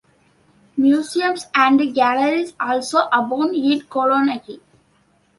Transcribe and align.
Museums 0.77 1.45
and 1.53 1.93
galleries 1.93 2.55
also 2.59 3.07
abound 3.11 3.53
in 3.55 3.81
Kolonaki. 3.81 4.59